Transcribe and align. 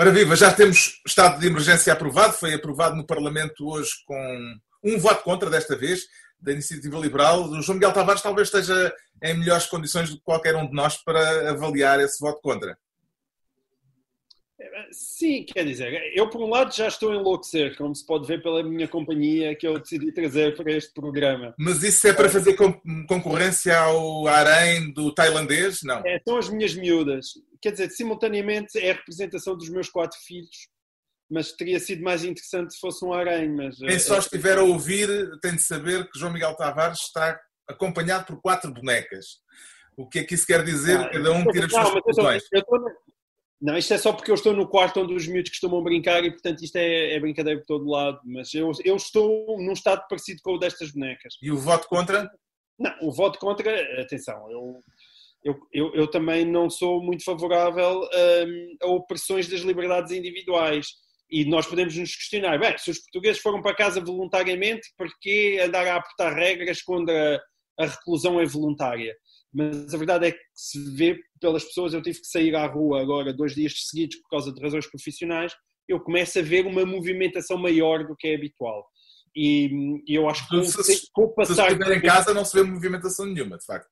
Ora 0.00 0.12
viva, 0.12 0.34
já 0.34 0.50
temos 0.50 0.98
estado 1.06 1.38
de 1.38 1.46
emergência 1.46 1.92
aprovado, 1.92 2.32
foi 2.32 2.54
aprovado 2.54 2.96
no 2.96 3.04
Parlamento 3.04 3.68
hoje 3.68 3.90
com 4.06 4.54
um 4.82 4.98
voto 4.98 5.22
contra 5.22 5.50
desta 5.50 5.76
vez, 5.76 6.06
da 6.40 6.52
Iniciativa 6.52 6.98
Liberal. 6.98 7.42
O 7.42 7.60
João 7.60 7.74
Miguel 7.74 7.92
Tavares 7.92 8.22
talvez 8.22 8.48
esteja 8.48 8.90
em 9.22 9.38
melhores 9.38 9.66
condições 9.66 10.08
do 10.08 10.16
que 10.16 10.24
qualquer 10.24 10.56
um 10.56 10.66
de 10.66 10.72
nós 10.72 10.96
para 11.04 11.50
avaliar 11.50 12.00
esse 12.00 12.18
voto 12.18 12.40
contra. 12.40 12.78
Sim, 14.90 15.44
quer 15.44 15.66
dizer, 15.66 16.12
eu 16.14 16.30
por 16.30 16.40
um 16.40 16.48
lado 16.48 16.74
já 16.74 16.88
estou 16.88 17.12
a 17.12 17.16
enlouquecer, 17.16 17.76
como 17.76 17.94
se 17.94 18.06
pode 18.06 18.26
ver 18.26 18.42
pela 18.42 18.62
minha 18.62 18.88
companhia 18.88 19.54
que 19.54 19.66
eu 19.66 19.78
decidi 19.78 20.12
trazer 20.12 20.56
para 20.56 20.72
este 20.72 20.94
programa. 20.94 21.54
Mas 21.58 21.82
isso 21.82 22.08
é 22.08 22.14
para 22.14 22.30
fazer 22.30 22.56
concorrência 23.06 23.78
ao 23.78 24.26
harém 24.26 24.94
do 24.94 25.12
tailandês? 25.12 25.80
Não. 25.82 25.98
É, 26.06 26.18
são 26.26 26.38
as 26.38 26.48
minhas 26.48 26.74
miúdas. 26.74 27.34
Quer 27.62 27.72
dizer, 27.72 27.90
simultaneamente 27.90 28.78
é 28.78 28.90
a 28.90 28.94
representação 28.94 29.56
dos 29.56 29.68
meus 29.68 29.88
quatro 29.88 30.18
filhos, 30.24 30.68
mas 31.30 31.52
teria 31.52 31.78
sido 31.78 32.02
mais 32.02 32.24
interessante 32.24 32.74
se 32.74 32.80
fosse 32.80 33.04
um 33.04 33.12
harém. 33.12 33.54
Mas, 33.54 33.78
Quem 33.78 33.98
só 33.98 34.16
é, 34.16 34.18
estiver 34.18 34.58
a 34.58 34.62
ouvir 34.62 35.08
tem 35.40 35.54
de 35.54 35.62
saber 35.62 36.10
que 36.10 36.18
João 36.18 36.32
Miguel 36.32 36.56
Tavares 36.56 37.00
está 37.00 37.38
acompanhado 37.68 38.26
por 38.26 38.40
quatro 38.40 38.72
bonecas. 38.72 39.26
O 39.96 40.08
que 40.08 40.20
é 40.20 40.24
que 40.24 40.34
isso 40.34 40.46
quer 40.46 40.64
dizer? 40.64 40.98
Ah, 40.98 41.10
Cada 41.10 41.32
um 41.32 41.44
tira 41.46 41.66
as 41.66 41.72
suas 41.72 41.90
conclusões. 41.90 42.42
Não, 43.60 43.76
isto 43.76 43.92
é 43.92 43.98
só 43.98 44.12
porque 44.14 44.30
eu 44.30 44.34
estou 44.34 44.54
no 44.54 44.66
quarto 44.66 45.00
onde 45.00 45.12
os 45.12 45.28
miúdos 45.28 45.50
costumam 45.50 45.82
brincar 45.82 46.24
e, 46.24 46.30
portanto, 46.30 46.64
isto 46.64 46.76
é, 46.76 47.14
é 47.14 47.20
brincadeira 47.20 47.60
por 47.60 47.66
todo 47.66 47.90
lado. 47.90 48.18
Mas 48.24 48.54
eu, 48.54 48.72
eu 48.82 48.96
estou 48.96 49.58
num 49.58 49.74
estado 49.74 50.06
parecido 50.08 50.40
com 50.42 50.54
o 50.54 50.58
destas 50.58 50.90
bonecas. 50.90 51.34
E 51.42 51.52
o 51.52 51.58
voto 51.58 51.86
contra? 51.86 52.30
Não, 52.78 52.94
o 53.02 53.12
voto 53.12 53.38
contra, 53.38 54.00
atenção, 54.00 54.50
eu, 54.50 54.80
eu, 55.44 55.58
eu, 55.72 55.94
eu 55.94 56.06
também 56.10 56.44
não 56.44 56.68
sou 56.68 57.02
muito 57.02 57.24
favorável 57.24 58.00
um, 58.02 58.76
a 58.82 58.86
opressões 58.88 59.48
das 59.48 59.60
liberdades 59.60 60.12
individuais. 60.12 60.86
E 61.30 61.44
nós 61.44 61.66
podemos 61.66 61.96
nos 61.96 62.14
questionar, 62.14 62.58
bem, 62.58 62.76
se 62.76 62.90
os 62.90 62.98
portugueses 62.98 63.40
foram 63.40 63.62
para 63.62 63.76
casa 63.76 64.00
voluntariamente, 64.00 64.88
por 64.98 65.08
que 65.20 65.60
andar 65.60 65.86
a 65.86 65.96
apertar 65.96 66.34
regras 66.34 66.82
quando 66.82 67.10
a, 67.10 67.40
reclusão 67.78 68.40
é 68.40 68.44
voluntária? 68.44 69.14
mas 69.52 69.92
a 69.92 69.98
verdade 69.98 70.26
é 70.28 70.30
que 70.30 70.38
se 70.54 70.78
vê 70.94 71.18
pelas 71.40 71.64
pessoas, 71.64 71.92
eu 71.92 72.00
tive 72.00 72.20
que 72.20 72.26
sair 72.26 72.54
à 72.54 72.66
rua 72.66 73.02
agora 73.02 73.34
dois 73.34 73.52
dias 73.52 73.72
seguidos 73.88 74.16
por 74.20 74.28
causa 74.28 74.52
de 74.52 74.62
razões 74.62 74.86
profissionais, 74.86 75.52
eu 75.88 75.98
começo 75.98 76.38
a 76.38 76.42
ver 76.42 76.66
uma 76.66 76.86
movimentação 76.86 77.58
maior 77.58 78.06
do 78.06 78.14
que 78.16 78.28
é 78.28 78.36
habitual. 78.36 78.86
E, 79.34 80.02
e 80.06 80.14
eu 80.14 80.28
acho 80.28 80.48
que 80.48 80.64
se, 80.64 81.08
com 81.12 81.24
o 81.24 81.34
passar... 81.34 81.54
Se 81.54 81.62
estiver 81.62 81.96
em 81.96 82.00
casa 82.00 82.32
não 82.32 82.44
se 82.44 82.56
vê 82.56 82.62
movimentação 82.62 83.26
nenhuma, 83.26 83.58
de 83.58 83.64
facto. 83.64 83.88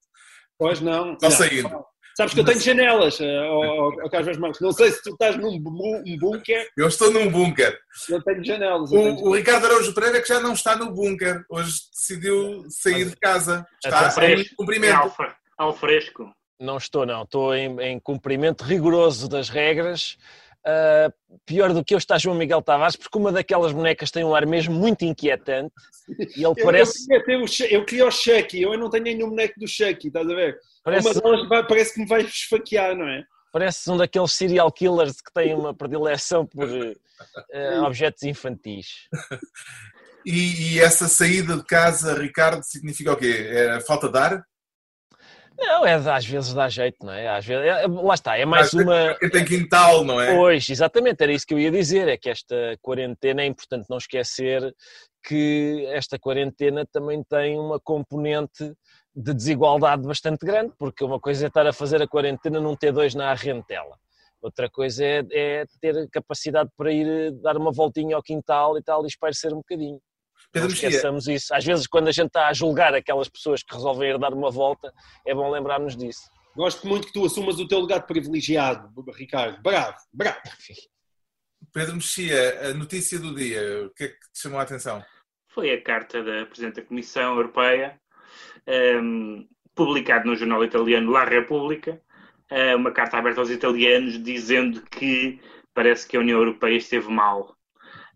Pois 0.59 0.81
não. 0.81 1.17
Só 1.21 1.31
saindo. 1.31 1.71
Sabes 2.19 2.35
que 2.35 2.41
eu 2.41 2.45
tenho 2.45 2.59
janelas, 2.59 3.17
ao 3.21 4.11
Carlos 4.11 4.37
Marcos. 4.39 4.61
Não 4.61 4.73
sei 4.73 4.91
se 4.91 5.01
tu 5.05 5.11
estás 5.11 5.37
num 5.37 5.57
bunker. 5.61 6.69
Eu 6.77 6.89
estou 6.89 7.13
num 7.13 7.31
bunker. 7.31 7.79
Eu 8.09 8.21
tenho 8.25 8.45
janelas. 8.45 8.91
O, 8.91 8.95
tenho 8.95 9.25
o 9.25 9.37
Ricardo 9.37 9.67
Araújo 9.67 9.95
Pereira 9.95 10.19
é 10.19 10.21
que 10.21 10.27
já 10.27 10.41
não 10.41 10.53
está 10.53 10.75
no 10.75 10.91
bunker. 10.93 11.45
Hoje 11.49 11.75
decidiu 11.95 12.65
sair 12.71 13.09
de 13.09 13.15
casa. 13.15 13.65
Está 13.85 14.11
em 14.29 14.45
cumprimento 14.57 15.15
ao 15.57 15.73
fresco? 15.73 16.29
Não 16.61 16.77
estou, 16.77 17.07
não. 17.07 17.23
Estou 17.23 17.55
em, 17.55 17.81
em 17.83 18.01
cumprimento 18.01 18.65
rigoroso 18.65 19.29
das 19.29 19.49
regras. 19.49 20.19
Uh, 20.69 21.39
pior 21.47 21.73
do 21.73 21.83
que 21.83 21.95
eu 21.95 21.99
está 21.99 22.19
João 22.19 22.37
Miguel 22.37 22.61
Tavares, 22.61 22.95
porque 22.95 23.17
uma 23.17 23.33
daquelas 23.33 23.73
bonecas 23.73 24.11
tem 24.11 24.23
um 24.23 24.35
ar 24.35 24.45
mesmo 24.45 24.75
muito 24.75 25.03
inquietante 25.03 25.73
e 26.37 26.45
ele 26.45 26.63
parece. 26.63 27.07
Eu 27.11 27.25
queria, 27.25 27.41
o, 27.41 27.47
eu 27.71 27.85
queria 27.87 28.07
o 28.07 28.11
Chucky, 28.11 28.61
eu 28.61 28.77
não 28.77 28.91
tenho 28.91 29.05
nenhum 29.05 29.31
boneco 29.31 29.59
do 29.59 29.67
Chucky, 29.67 30.09
estás 30.09 30.29
a 30.29 30.35
ver? 30.35 30.59
Parece... 30.85 31.09
Uma 31.09 31.15
delas 31.15 31.49
vai, 31.49 31.67
parece 31.67 31.95
que 31.95 32.01
me 32.01 32.07
vai 32.07 32.21
esfaquear, 32.21 32.95
não 32.95 33.09
é? 33.09 33.25
Parece 33.51 33.91
um 33.91 33.97
daqueles 33.97 34.33
serial 34.35 34.71
killers 34.71 35.23
que 35.23 35.33
têm 35.33 35.55
uma 35.55 35.73
predileção 35.73 36.45
por 36.45 36.69
uh, 36.69 37.85
objetos 37.87 38.25
infantis. 38.25 39.09
E, 40.27 40.75
e, 40.75 40.81
essa 40.81 41.09
saída 41.09 41.57
de 41.57 41.65
casa, 41.65 42.13
Ricardo, 42.13 42.63
significa 42.63 43.13
o 43.13 43.17
quê? 43.17 43.49
É 43.51 43.81
falta 43.81 44.11
de 44.11 44.19
ar? 44.19 44.45
Não, 45.59 45.85
é, 45.85 45.95
às 45.95 46.25
vezes 46.25 46.55
dá 46.55 46.69
jeito, 46.69 47.05
não 47.05 47.13
é? 47.13 47.29
Às 47.29 47.45
vezes, 47.45 47.67
é, 47.67 47.87
lá 47.89 48.15
está, 48.15 48.39
é 48.39 48.45
mais 48.45 48.73
uma. 48.73 49.17
Quem 49.19 49.29
tem 49.29 49.45
quintal, 49.45 50.05
não 50.05 50.21
é? 50.21 50.33
Pois, 50.33 50.69
exatamente, 50.69 51.21
era 51.21 51.33
isso 51.33 51.45
que 51.45 51.53
eu 51.53 51.59
ia 51.59 51.71
dizer, 51.71 52.07
é 52.07 52.17
que 52.17 52.31
esta 52.31 52.79
quarentena 52.81 53.43
é 53.43 53.47
importante 53.47 53.87
não 53.91 53.99
esquecer 53.99 54.73
que 55.27 55.85
esta 55.89 56.17
quarentena 56.17 56.87
também 56.93 57.25
tem 57.25 57.59
uma 57.59 57.81
componente 57.81 58.73
de 59.15 59.35
desigualdade 59.35 60.07
bastante 60.07 60.47
grande, 60.47 60.73
porque 60.79 61.05
uma 61.05 61.19
coisa 61.19 61.47
é 61.47 61.49
estar 61.49 61.67
a 61.67 61.73
fazer 61.73 62.01
a 62.01 62.07
quarentena 62.07 62.61
num 62.61 62.77
T2 62.77 63.15
na 63.15 63.31
Arrentela. 63.31 63.99
Outra 64.41 64.71
coisa 64.71 65.05
é, 65.05 65.25
é 65.33 65.65
ter 65.81 66.09
capacidade 66.11 66.71
para 66.77 66.93
ir 66.93 67.33
dar 67.43 67.57
uma 67.57 67.73
voltinha 67.73 68.15
ao 68.15 68.23
quintal 68.23 68.79
e 68.79 68.83
tal 68.83 69.03
e 69.05 69.09
espairecer 69.09 69.53
um 69.53 69.57
bocadinho. 69.57 70.01
Pedro 70.53 70.69
não 70.69 70.75
esqueçamos 70.75 71.27
Mexia. 71.27 71.37
isso. 71.37 71.55
Às 71.55 71.65
vezes, 71.65 71.87
quando 71.87 72.09
a 72.09 72.13
gente 72.13 72.29
está 72.29 72.49
a 72.49 72.53
julgar 72.53 72.95
aquelas 72.95 73.29
pessoas 73.29 73.63
que 73.63 73.75
resolvem 73.75 74.11
ir 74.11 74.19
dar 74.19 74.33
uma 74.33 74.51
volta, 74.51 74.93
é 75.27 75.35
bom 75.35 75.51
lembrarmos 75.51 75.97
disso. 75.97 76.31
Gosto 76.57 76.87
muito 76.89 77.07
que 77.07 77.13
tu 77.13 77.25
assumas 77.25 77.59
o 77.59 77.69
teu 77.69 77.79
lugar 77.79 78.01
de 78.01 78.07
privilegiado, 78.07 78.91
Ricardo. 79.13 79.63
Bravo, 79.63 79.97
bravo. 80.13 80.41
Pedro 81.73 81.95
Mexia, 81.95 82.71
a 82.71 82.75
notícia 82.75 83.19
do 83.19 83.35
dia, 83.35 83.87
o 83.87 83.91
que 83.91 84.05
é 84.05 84.09
que 84.09 84.19
te 84.33 84.41
chamou 84.43 84.59
a 84.59 84.63
atenção? 84.63 85.05
Foi 85.49 85.71
a 85.71 85.83
carta 85.83 86.23
da 86.23 86.47
Presidente 86.47 86.77
da 86.77 86.87
Comissão 86.87 87.37
Europeia, 87.37 88.01
um, 88.67 88.73
ehm, 88.73 89.49
publicada 89.75 90.25
no 90.25 90.35
jornal 90.35 90.65
italiano 90.65 91.11
La 91.11 91.25
Repubblica, 91.25 92.01
uh, 92.51 92.77
uma 92.77 92.91
carta 92.91 93.19
aberta 93.19 93.41
aos 93.41 93.51
italianos 93.51 94.23
dizendo 94.23 94.83
que 94.83 95.41
parece 95.73 96.07
que 96.07 96.17
a 96.17 96.21
União 96.21 96.39
Europeia 96.39 96.77
esteve 96.77 97.09
mal 97.09 97.57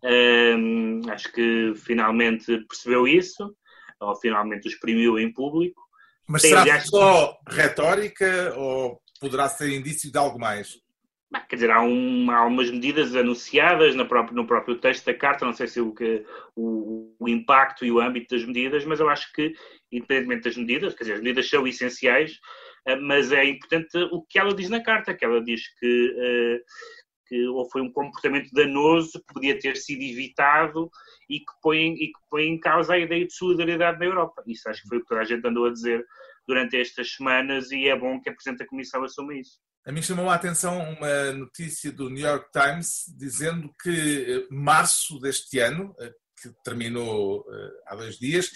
um, 0.04 1.00
acho 1.10 1.32
que 1.32 1.72
finalmente 1.76 2.58
percebeu 2.68 3.06
isso, 3.06 3.54
ou 4.00 4.16
finalmente 4.16 4.66
o 4.66 4.70
exprimiu 4.70 5.18
em 5.18 5.32
público. 5.32 5.80
Mas 6.28 6.42
Tem, 6.42 6.50
será 6.50 6.62
aliás, 6.62 6.86
só 6.86 7.38
retórica 7.48 8.54
ou 8.56 9.00
poderá 9.20 9.48
ser 9.48 9.70
indício 9.70 10.10
de 10.10 10.18
algo 10.18 10.38
mais? 10.38 10.80
Quer 11.48 11.56
dizer, 11.56 11.70
há, 11.70 11.80
um, 11.80 12.30
há 12.30 12.44
umas 12.44 12.70
medidas 12.70 13.16
anunciadas 13.16 13.94
no 13.94 14.06
próprio, 14.06 14.36
no 14.36 14.46
próprio 14.46 14.76
texto 14.78 15.06
da 15.06 15.14
carta, 15.14 15.46
não 15.46 15.54
sei 15.54 15.66
se 15.66 15.80
o, 15.80 15.94
que, 15.94 16.24
o, 16.54 17.14
o, 17.18 17.28
impacto 17.28 17.86
e 17.86 17.90
o 17.90 18.00
âmbito 18.00 18.34
das 18.34 18.44
medidas, 18.44 18.84
mas 18.84 19.00
eu 19.00 19.08
acho 19.08 19.32
que, 19.32 19.54
independentemente 19.90 20.44
das 20.44 20.56
medidas, 20.58 20.94
quer 20.94 21.04
dizer, 21.04 21.14
as 21.14 21.20
medidas 21.20 21.48
são 21.48 21.66
essenciais, 21.66 22.38
eh, 22.86 22.96
mas 22.96 23.32
é 23.32 23.46
importante 23.46 23.96
o 24.10 24.22
que 24.28 24.38
ela 24.38 24.54
diz 24.54 24.68
na 24.68 24.82
carta, 24.82 25.14
que 25.14 25.24
ela 25.24 25.42
diz 25.42 25.62
que 25.78 26.10
uh, 26.10 26.64
que 27.32 27.46
ou 27.48 27.68
foi 27.70 27.80
um 27.80 27.90
comportamento 27.90 28.50
danoso 28.52 29.12
que 29.26 29.32
podia 29.32 29.58
ter 29.58 29.74
sido 29.78 30.02
evitado 30.02 30.90
e 31.30 31.38
que 31.38 31.52
põe, 31.62 31.94
e 31.94 32.08
que 32.08 32.20
põe 32.28 32.44
em 32.44 32.60
causa 32.60 32.92
a 32.92 32.98
ideia 32.98 33.26
de 33.26 33.32
solidariedade 33.32 33.98
na 33.98 34.04
Europa. 34.04 34.42
Isso 34.46 34.68
acho 34.68 34.82
que 34.82 34.88
foi 34.88 34.98
o 34.98 35.00
que 35.00 35.08
toda 35.08 35.22
a 35.22 35.24
gente 35.24 35.46
andou 35.46 35.64
a 35.64 35.72
dizer 35.72 36.04
durante 36.46 36.76
estas 36.76 37.14
semanas 37.14 37.70
e 37.70 37.88
é 37.88 37.98
bom 37.98 38.20
que 38.20 38.28
a 38.28 38.34
Presidente 38.34 38.58
da 38.58 38.66
Comissão 38.66 39.02
assuma 39.02 39.34
isso. 39.34 39.58
A 39.86 39.90
mim 39.90 40.02
chamou 40.02 40.28
a 40.28 40.34
atenção 40.34 40.78
uma 40.78 41.32
notícia 41.32 41.90
do 41.90 42.10
New 42.10 42.22
York 42.22 42.50
Times 42.52 43.04
dizendo 43.16 43.72
que 43.82 44.26
eh, 44.28 44.46
março 44.50 45.18
deste 45.18 45.58
ano, 45.58 45.94
eh, 45.98 46.12
que 46.42 46.50
terminou 46.64 47.40
uh, 47.40 47.70
há 47.86 47.94
dois 47.94 48.18
dias, 48.18 48.50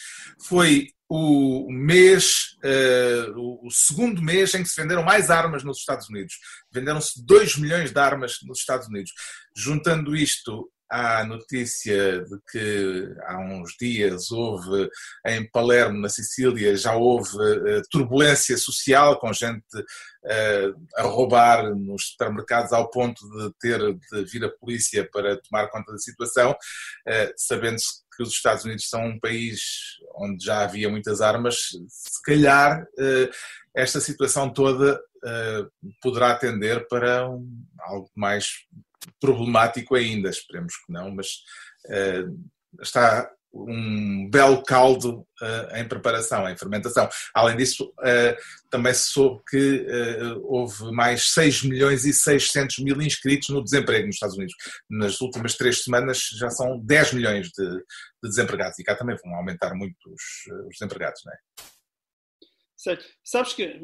foi 0.46 0.88
o 1.08 1.70
mês, 1.70 2.56
uh, 2.64 3.66
o 3.66 3.70
segundo 3.70 4.20
mês 4.20 4.54
em 4.54 4.62
que 4.62 4.68
se 4.68 4.80
venderam 4.80 5.04
mais 5.04 5.30
armas 5.30 5.62
nos 5.62 5.78
Estados 5.78 6.08
Unidos. 6.08 6.34
Venderam-se 6.72 7.24
2 7.24 7.58
milhões 7.58 7.92
de 7.92 7.98
armas 7.98 8.38
nos 8.42 8.58
Estados 8.58 8.88
Unidos. 8.88 9.12
Juntando 9.56 10.16
isto 10.16 10.68
à 10.88 11.24
notícia 11.24 12.20
de 12.20 12.38
que 12.50 13.14
há 13.24 13.38
uns 13.38 13.74
dias 13.78 14.30
houve 14.30 14.88
em 15.26 15.48
Palermo, 15.50 16.00
na 16.00 16.08
Sicília, 16.08 16.76
já 16.76 16.94
houve 16.94 17.36
uh, 17.36 17.82
turbulência 17.90 18.56
social 18.56 19.18
com 19.18 19.32
gente 19.32 19.64
uh, 19.76 20.86
a 20.96 21.02
roubar 21.02 21.74
nos 21.74 22.10
supermercados 22.10 22.72
ao 22.72 22.88
ponto 22.90 23.20
de 23.28 23.52
ter 23.60 23.80
de 23.80 24.24
vir 24.24 24.44
a 24.44 24.50
polícia 24.50 25.08
para 25.10 25.40
tomar 25.42 25.68
conta 25.68 25.92
da 25.92 25.98
situação, 25.98 26.52
uh, 26.52 27.32
sabendo-se 27.36 28.04
que 28.16 28.22
os 28.22 28.30
Estados 28.30 28.64
Unidos 28.64 28.88
são 28.88 29.04
um 29.04 29.20
país 29.20 29.60
onde 30.14 30.44
já 30.44 30.62
havia 30.62 30.88
muitas 30.88 31.20
armas, 31.20 31.56
se 31.88 32.22
calhar 32.24 32.86
esta 33.74 34.00
situação 34.00 34.50
toda 34.50 34.98
poderá 36.00 36.30
atender 36.30 36.88
para 36.88 37.28
algo 37.80 38.10
mais 38.14 38.64
problemático 39.20 39.94
ainda, 39.94 40.28
esperemos 40.28 40.74
que 40.76 40.92
não, 40.92 41.10
mas 41.10 41.28
uh, 41.86 42.82
está 42.82 43.30
um 43.52 44.28
belo 44.28 44.62
caldo 44.62 45.26
uh, 45.40 45.76
em 45.76 45.88
preparação, 45.88 46.46
em 46.46 46.58
fermentação. 46.58 47.08
Além 47.34 47.56
disso, 47.56 47.84
uh, 47.84 48.36
também 48.70 48.92
se 48.92 49.08
soube 49.08 49.42
que 49.48 49.86
houve 50.42 50.92
mais 50.92 51.32
6 51.32 51.62
milhões 51.62 52.04
e 52.04 52.12
600 52.12 52.80
mil 52.80 53.00
inscritos 53.00 53.48
no 53.48 53.64
desemprego 53.64 54.06
nos 54.06 54.16
Estados 54.16 54.36
Unidos. 54.36 54.54
Nas 54.90 55.20
últimas 55.20 55.54
três 55.54 55.82
semanas 55.82 56.28
já 56.38 56.50
são 56.50 56.78
10 56.78 57.14
milhões 57.14 57.48
de, 57.48 57.66
de 57.66 58.28
desempregados 58.28 58.78
e 58.78 58.84
cá 58.84 58.94
também 58.94 59.16
vão 59.24 59.34
aumentar 59.34 59.74
muito 59.74 59.96
os, 60.06 60.66
os 60.66 60.76
desempregados, 60.78 61.22
não 61.24 61.32
é? 61.32 61.36
Certo. 62.76 63.04
Sabes 63.24 63.54
que 63.54 63.80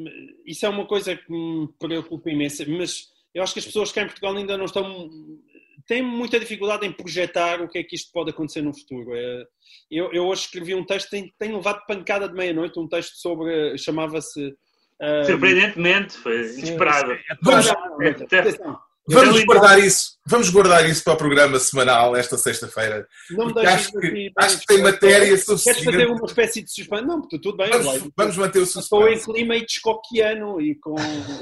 isso 0.47 0.67
é 0.67 0.69
uma 0.69 0.87
coisa 0.87 1.17
que 1.17 1.33
me 1.33 1.67
preocupa 1.79 2.31
imenso, 2.31 2.63
mas 2.69 3.12
eu 3.35 3.43
acho 3.43 3.53
que 3.53 3.59
as 3.61 3.67
pessoas 3.67 3.93
cá 3.93 4.03
em 4.03 4.07
Portugal 4.07 4.37
ainda 4.37 4.57
não 4.57 4.65
estão. 4.67 5.09
têm 5.87 6.03
muita 6.03 6.39
dificuldade 6.39 6.87
em 6.87 6.93
projetar 6.93 7.61
o 7.61 7.69
que 7.69 7.79
é 7.79 7.83
que 7.83 7.97
isto 7.97 8.11
pode 8.13 8.31
acontecer 8.31 8.63
no 8.63 8.73
futuro. 8.75 9.15
É, 9.15 9.45
eu, 9.91 10.13
eu 10.13 10.27
hoje 10.27 10.43
escrevi 10.43 10.75
um 10.75 10.85
texto, 10.85 11.11
tenho, 11.11 11.31
tenho 11.39 11.57
levado 11.57 11.85
pancada 11.87 12.29
de 12.29 12.35
meia-noite, 12.35 12.79
um 12.79 12.89
texto 12.89 13.15
sobre. 13.17 13.77
chamava-se. 13.79 14.55
Uh, 15.01 15.25
Surpreendentemente, 15.27 16.17
foi 16.17 16.45
Sim, 16.45 16.59
inesperado. 16.61 17.13
Vamos- 17.43 17.67
Atenção, 17.69 18.79
Vamos 19.09 19.43
guardar 19.45 19.81
isso, 19.81 20.17
vamos 20.25 20.49
guardar 20.49 20.89
isso 20.89 21.03
para 21.03 21.15
o 21.15 21.17
programa 21.17 21.59
semanal 21.59 22.15
esta 22.15 22.39
sexta-feira. 22.39 23.09
não 23.33 23.47
me 23.47 23.53
Porque 23.53 23.67
deixes 23.67 23.87
Acho 23.89 23.99
que, 23.99 24.07
aqui- 24.07 24.33
acho 24.39 24.61
que 24.61 24.67
tem 24.67 24.79
matéria 24.81 25.27
Queres 25.27 25.45
fazer 25.45 25.59
suficiente. 25.73 26.07
uma 26.07 26.25
espécie 26.27 26.63
de 26.63 26.71
suspense? 26.73 27.05
Não, 27.05 27.21
porque 27.21 27.41
tudo 27.41 27.57
bem. 27.57 27.69
Vamos, 27.71 28.11
vamos 28.17 28.37
manter 28.37 28.61
o 28.61 28.63
Estou 28.63 29.09
em 29.09 29.17
suspense. 29.17 29.33
clima 29.33 29.57
Hitchcockiano 29.57 30.61
e 30.61 30.77
com 30.77 30.95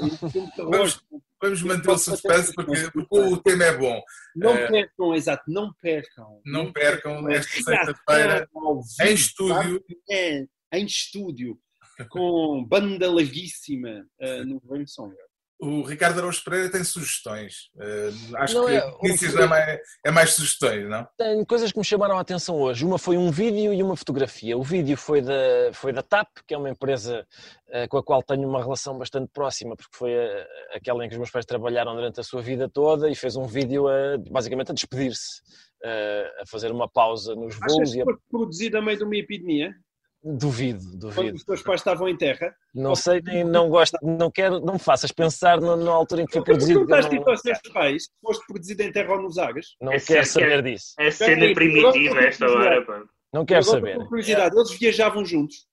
e 0.07 0.17
com 0.17 0.27
filme 0.31 0.47
de 0.49 0.53
terror. 0.57 0.71
Vamos- 0.71 1.03
Vamos 1.41 1.63
manter 1.63 1.89
o 1.89 1.97
suspense 1.97 2.53
porque, 2.53 2.91
porque 2.91 3.19
o 3.19 3.37
tema 3.37 3.63
é 3.63 3.77
bom. 3.77 4.01
Não 4.35 4.55
Eh, 4.55 4.67
percam, 4.67 5.15
exato, 5.15 5.43
não 5.47 5.73
percam. 5.81 6.41
Não 6.45 6.71
percam 6.71 7.29
esta 7.29 7.71
Reação 7.71 7.93
sexta-feira 7.95 8.49
em 9.01 9.13
estúdio. 9.13 9.83
É, 10.09 10.45
em 10.73 10.85
estúdio, 10.85 11.59
com 12.09 12.63
banda 12.65 13.11
larguíssima 13.11 14.05
uh, 14.19 14.45
no 14.45 14.59
Verme 14.59 14.87
Song. 14.87 15.13
O 15.63 15.83
Ricardo 15.83 16.17
Araújo 16.17 16.43
Pereira 16.43 16.71
tem 16.71 16.83
sugestões. 16.83 17.69
Eh, 17.79 18.09
acho 18.37 18.55
Não 18.55 18.65
que 18.65 18.71
é, 18.71 18.83
notícias 18.83 19.35
é 19.35 19.45
mais, 19.45 19.79
é 20.03 20.11
mais 20.11 20.33
sugestões, 20.33 20.89
não? 20.89 21.07
Tenho 21.15 21.45
coisas 21.45 21.71
que 21.71 21.77
me 21.77 21.85
chamaram 21.85 22.17
a 22.17 22.21
atenção 22.21 22.59
hoje. 22.59 22.83
Uma 22.83 22.97
foi 22.97 23.15
um 23.15 23.29
vídeo 23.29 23.71
e 23.71 23.83
uma 23.83 23.95
fotografia. 23.95 24.57
O 24.57 24.63
vídeo 24.63 24.97
foi 24.97 25.21
da, 25.21 25.71
foi 25.71 25.93
da 25.93 26.01
TAP, 26.01 26.27
que 26.47 26.55
é 26.55 26.57
uma 26.57 26.67
empresa 26.67 27.27
eh, 27.69 27.87
com 27.87 27.97
a 27.97 28.03
qual 28.03 28.23
tenho 28.23 28.49
uma 28.49 28.59
relação 28.61 28.97
bastante 28.97 29.29
próxima, 29.31 29.75
porque 29.75 29.95
foi 29.95 30.11
eh, 30.11 30.47
aquela 30.73 31.05
em 31.05 31.07
que 31.07 31.13
os 31.13 31.19
meus 31.19 31.29
pais 31.29 31.45
trabalharam 31.45 31.93
durante 31.93 32.19
a 32.19 32.23
sua 32.23 32.41
vida 32.41 32.67
toda 32.67 33.07
e 33.07 33.13
fez 33.13 33.35
um 33.35 33.45
vídeo 33.45 33.87
a, 33.87 34.17
basicamente 34.31 34.71
a 34.71 34.73
despedir-se, 34.73 35.41
eh, 35.83 36.41
a 36.41 36.45
fazer 36.47 36.71
uma 36.71 36.89
pausa 36.89 37.35
nos 37.35 37.55
Achas 37.61 37.71
voos 37.71 37.91
que 37.91 37.97
e 37.99 38.01
a... 38.01 38.05
foi 38.05 38.15
produzido 38.31 38.77
a 38.79 38.81
meio 38.81 38.97
de 38.97 39.03
uma 39.03 39.15
epidemia? 39.15 39.75
Duvido, 40.23 40.79
Quando 40.83 40.99
duvido. 40.99 41.35
os 41.35 41.43
teus 41.43 41.61
pais 41.63 41.79
estavam 41.81 42.07
em 42.07 42.15
terra? 42.15 42.53
Não 42.75 42.95
sei, 42.95 43.21
nem 43.23 43.43
não 43.43 43.69
gosto, 43.69 43.97
não 44.03 44.29
quero, 44.29 44.59
não 44.59 44.73
me 44.73 44.79
faças 44.79 45.11
pensar 45.11 45.59
na, 45.59 45.75
na 45.75 45.91
altura 45.91 46.21
em 46.21 46.25
que 46.27 46.33
foi 46.33 46.43
produzido. 46.43 46.79
eu 46.81 46.85
perguntaste 46.85 47.15
isso 47.19 47.29
aos 47.29 47.41
teus 47.41 47.59
pais? 47.73 48.03
Se 48.03 48.09
foste 48.21 48.45
produzido 48.45 48.83
em 48.83 48.91
terra 48.91 49.13
ou 49.15 49.21
nos 49.23 49.37
ares? 49.39 49.75
não 49.81 49.91
É 49.93 49.99
quero 49.99 50.25
sério, 50.25 50.27
saber 50.27 50.61
disso. 50.61 50.93
É 50.99 51.09
cena 51.09 51.53
primitiva 51.55 52.19
a 52.19 52.23
esta 52.23 52.45
hora, 52.47 52.85
pá. 52.85 53.03
Não 53.33 53.45
quero 53.45 53.63
saber. 53.63 53.95
por 53.97 54.09
Curiosidade, 54.09 54.55
eles 54.55 54.71
viajavam 54.77 55.25
juntos. 55.25 55.65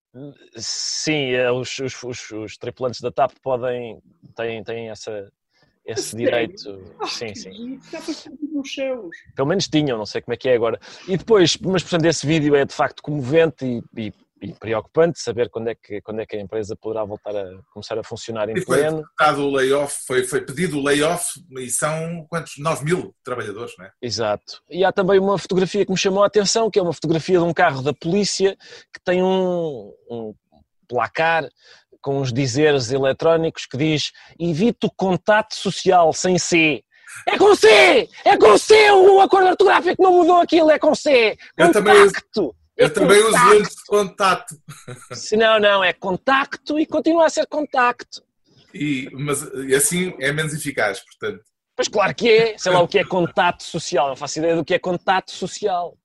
Sim, 0.57 1.33
eh, 1.35 1.51
os, 1.53 1.79
os, 1.79 2.03
os, 2.03 2.31
os 2.31 2.57
tripulantes 2.57 3.01
da 3.01 3.11
TAP 3.13 3.33
podem, 3.43 4.01
têm, 4.35 4.65
têm 4.65 4.89
essa, 4.89 5.31
esse 5.85 6.11
Sério? 6.11 6.25
direito. 6.25 6.95
Ah, 7.01 7.07
Sim, 7.07 7.35
sim. 7.35 7.75
Estava 7.75 8.07
perdido 8.07 8.55
nos 8.55 8.73
céus. 8.75 9.17
Pelo 9.37 9.49
menos 9.49 9.69
tinham, 9.69 9.99
não 9.99 10.07
sei 10.07 10.23
como 10.23 10.33
é 10.35 10.37
que 10.39 10.49
é 10.49 10.55
agora. 10.55 10.81
E 11.07 11.17
depois, 11.19 11.57
mas 11.59 11.83
portanto, 11.83 12.07
esse 12.07 12.27
vídeo 12.27 12.57
é 12.57 12.65
de 12.65 12.73
facto 12.75 13.03
comovente 13.03 13.65
e, 13.67 13.83
e- 14.07 14.13
e 14.41 14.53
preocupante 14.53 15.21
saber 15.21 15.51
quando 15.51 15.69
é, 15.69 15.75
que, 15.75 16.01
quando 16.01 16.21
é 16.21 16.27
que 16.27 16.37
a 16.37 16.41
empresa 16.41 16.77
poderá 16.77 17.05
voltar 17.05 17.37
a 17.37 17.59
começar 17.73 17.99
a 17.99 18.05
funcionar 18.05 18.49
em 18.49 18.57
E 18.57 18.63
foi 18.63 18.79
pleno. 18.79 19.05
o 19.21 19.51
layoff, 19.51 19.99
foi, 20.07 20.25
foi 20.25 20.41
pedido 20.41 20.79
o 20.79 20.83
layoff 20.83 21.25
e 21.59 21.71
são 21.71 22.27
quantos? 22.29 22.55
9 22.59 22.85
mil 22.85 23.15
trabalhadores, 23.25 23.75
não 23.79 23.87
é? 23.87 23.93
Exato. 24.01 24.63
E 24.71 24.85
há 24.85 24.93
também 24.93 25.19
uma 25.19 25.39
fotografia 25.39 25.85
que 25.85 25.91
me 25.91 25.99
chamou 25.99 26.23
a 26.23 26.27
atenção, 26.27 26.71
que 26.71 26.79
é 26.79 26.83
uma 26.83 26.93
fotografia 26.93 27.39
de 27.39 27.45
um 27.45 27.53
carro 27.53 27.83
da 27.83 27.93
polícia 27.93 28.57
que 28.93 29.01
tem 29.05 29.23
um, 29.23 29.93
um 30.11 30.35
placar 30.89 31.49
com 32.01 32.21
uns 32.21 32.33
dizeres 32.33 32.93
eletrónicos 32.93 33.67
que 33.67 33.77
diz 33.77 34.13
evite 34.39 34.87
o 34.87 34.91
contato 34.91 35.55
social 35.55 36.13
sem 36.13 36.39
C. 36.39 36.85
É 37.27 37.37
com 37.37 37.55
C! 37.55 38.09
É 38.25 38.37
com 38.37 38.57
C! 38.57 38.91
O 38.93 39.21
acordo 39.21 39.49
ortográfico 39.49 40.03
não 40.03 40.13
mudou 40.13 40.37
aquilo, 40.37 40.71
é 40.71 40.79
com 40.79 40.95
C! 40.95 41.37
Eu 41.57 41.73
também 41.73 42.07
Contacto! 42.07 42.55
Eu 42.79 42.87
É 42.87 42.89
também 42.89 43.21
uso 43.25 43.49
lentes 43.51 43.75
de 43.75 43.85
contato. 43.87 44.55
Se 45.13 45.37
não, 45.37 45.59
não, 45.59 45.83
é 45.83 45.93
contacto 45.93 46.79
e 46.79 46.87
continua 46.87 47.27
a 47.27 47.31
ser 47.31 47.47
contacto. 47.47 48.23
E, 48.73 49.11
mas 49.13 49.43
e 49.67 49.75
assim 49.75 50.15
é 50.21 50.31
menos 50.33 50.55
eficaz, 50.55 51.01
portanto. 51.01 51.43
Pois 51.75 51.89
claro 51.89 52.15
que 52.15 52.29
é, 52.31 52.59
sei 52.59 52.73
lá 52.73 52.81
o 52.81 52.89
que 52.89 52.99
é 52.99 53.05
contato 53.05 53.63
social, 53.65 54.09
não 54.09 54.17
faço 54.17 54.39
ideia 54.39 54.55
do 54.57 54.65
que 54.65 54.75
é 54.75 54.79
contato 54.79 55.31
social. 55.33 55.97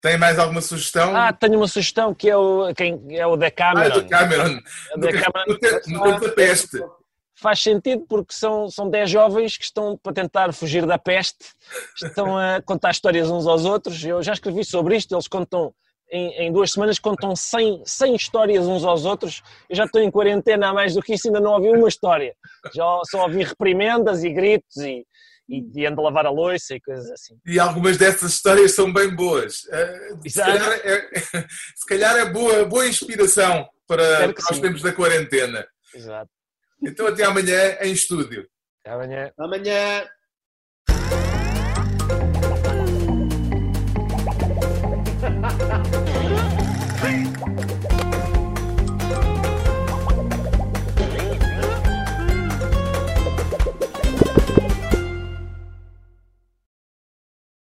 Tem 0.00 0.16
mais 0.16 0.38
alguma 0.38 0.60
sugestão? 0.60 1.14
Ah, 1.16 1.32
tenho 1.32 1.56
uma 1.56 1.66
sugestão 1.66 2.14
que 2.14 2.30
é 2.30 2.36
o, 2.36 2.72
quem, 2.74 3.00
é 3.10 3.26
o 3.26 3.36
da 3.36 3.48
Ah, 3.48 3.50
Cameron. 3.50 4.00
do 4.00 4.08
Cameron. 4.08 4.44
O 4.94 4.96
No, 4.98 5.02
da 5.06 5.10
tempo- 5.10 5.32
Cameron 5.32 5.52
no 5.52 5.58
tempo- 5.58 5.90
no 5.90 6.02
tempo 6.04 6.20
da 6.20 6.32
peste. 6.32 6.78
Faz 7.38 7.62
sentido 7.62 8.04
porque 8.08 8.34
são, 8.34 8.68
são 8.68 8.90
10 8.90 9.10
jovens 9.10 9.56
que 9.56 9.64
estão 9.64 9.96
para 9.96 10.12
tentar 10.12 10.52
fugir 10.52 10.84
da 10.84 10.98
peste, 10.98 11.46
estão 12.02 12.36
a 12.36 12.60
contar 12.62 12.90
histórias 12.90 13.30
uns 13.30 13.46
aos 13.46 13.64
outros. 13.64 14.04
Eu 14.04 14.22
já 14.22 14.32
escrevi 14.32 14.64
sobre 14.64 14.96
isto, 14.96 15.14
eles 15.14 15.28
contam, 15.28 15.72
em, 16.10 16.46
em 16.46 16.52
duas 16.52 16.72
semanas, 16.72 16.98
contam 16.98 17.36
100, 17.36 17.82
100 17.84 18.14
histórias 18.16 18.66
uns 18.66 18.84
aos 18.84 19.04
outros. 19.04 19.42
Eu 19.70 19.76
já 19.76 19.84
estou 19.84 20.02
em 20.02 20.10
quarentena 20.10 20.68
há 20.68 20.74
mais 20.74 20.94
do 20.94 21.02
que 21.02 21.14
isso, 21.14 21.28
ainda 21.28 21.40
não 21.40 21.52
ouvi 21.52 21.68
uma 21.68 21.88
história. 21.88 22.34
Já 22.74 22.84
só 23.08 23.22
ouvi 23.22 23.44
reprimendas 23.44 24.24
e 24.24 24.30
gritos 24.30 24.76
e, 24.78 25.06
e, 25.48 25.64
e 25.76 25.86
ando 25.86 26.00
a 26.00 26.04
lavar 26.04 26.26
a 26.26 26.30
louça 26.30 26.74
e 26.74 26.80
coisas 26.80 27.08
assim. 27.08 27.36
E 27.46 27.60
algumas 27.60 27.96
dessas 27.96 28.32
histórias 28.32 28.74
são 28.74 28.92
bem 28.92 29.14
boas. 29.14 29.62
Eh, 29.70 30.10
se, 30.28 30.40
calhar 30.40 30.72
é, 30.82 31.18
se 31.76 31.86
calhar 31.86 32.16
é 32.16 32.24
boa, 32.24 32.64
boa 32.64 32.88
inspiração 32.88 33.68
para, 33.86 34.32
para 34.32 34.52
os 34.52 34.58
tempos 34.58 34.82
da 34.82 34.92
quarentena. 34.92 35.64
Exato. 35.94 36.37
Então 36.82 37.06
até 37.06 37.24
amanhã 37.24 37.78
em 37.82 37.92
estúdio. 37.92 38.48
Até 38.80 38.94
amanhã. 38.94 39.32
Amanhã. 39.38 40.08